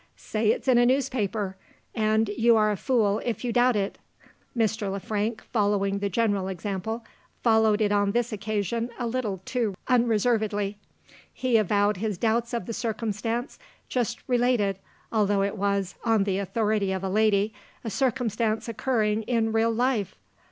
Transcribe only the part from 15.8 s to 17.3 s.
on the authority of a